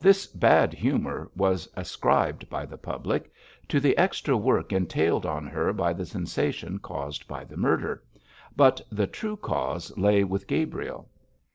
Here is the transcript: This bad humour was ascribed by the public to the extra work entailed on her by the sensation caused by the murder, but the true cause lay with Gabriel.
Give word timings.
This 0.00 0.26
bad 0.26 0.72
humour 0.72 1.30
was 1.36 1.68
ascribed 1.74 2.48
by 2.48 2.64
the 2.64 2.78
public 2.78 3.30
to 3.68 3.78
the 3.78 3.94
extra 3.98 4.34
work 4.34 4.72
entailed 4.72 5.26
on 5.26 5.46
her 5.46 5.70
by 5.74 5.92
the 5.92 6.06
sensation 6.06 6.78
caused 6.78 7.28
by 7.28 7.44
the 7.44 7.58
murder, 7.58 8.02
but 8.56 8.80
the 8.90 9.06
true 9.06 9.36
cause 9.36 9.94
lay 9.98 10.24
with 10.24 10.46
Gabriel. 10.46 11.10